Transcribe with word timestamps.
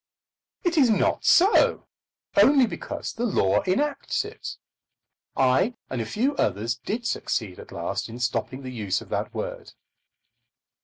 It 0.63 0.79
is 0.79 0.89
not 0.89 1.25
so, 1.25 1.85
only 2.35 2.65
because 2.65 3.13
the 3.13 3.23
law 3.27 3.61
enacts 3.67 4.25
it. 4.25 4.57
I 5.37 5.75
and 5.91 6.01
a 6.01 6.07
few 6.07 6.35
others 6.37 6.73
did 6.73 7.05
succeed 7.05 7.59
at 7.59 7.71
last 7.71 8.09
in 8.09 8.17
stopping 8.17 8.63
the 8.63 8.71
use 8.71 9.01
of 9.01 9.09
that 9.09 9.31
word. 9.31 9.73